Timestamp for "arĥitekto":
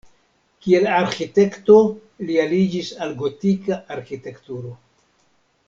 0.99-1.75